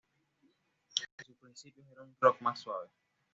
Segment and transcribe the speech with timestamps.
[0.89, 2.89] En sus principios era un rock más suave.